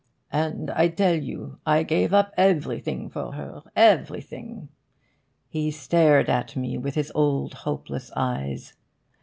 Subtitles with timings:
[0.31, 4.69] '"And I tell you I gave up everything for her everything."
[5.47, 8.73] He stared at me with his old hopeless eyes.